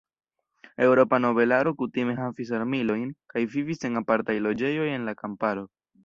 [0.85, 3.03] Eŭropa nobelaro kutime havis armilojn
[3.33, 5.67] kaj vivis en apartaj loĝejoj en la kamparo.